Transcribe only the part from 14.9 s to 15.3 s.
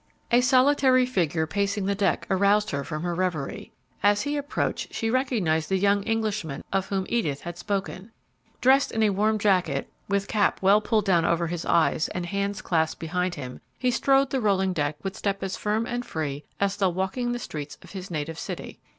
with